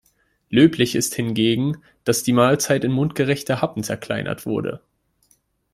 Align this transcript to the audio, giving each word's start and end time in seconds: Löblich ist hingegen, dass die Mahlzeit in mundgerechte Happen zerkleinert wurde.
Löblich 0.49 0.95
ist 0.95 1.13
hingegen, 1.13 1.77
dass 2.05 2.23
die 2.23 2.33
Mahlzeit 2.33 2.83
in 2.83 2.91
mundgerechte 2.91 3.61
Happen 3.61 3.83
zerkleinert 3.83 4.47
wurde. 4.47 4.81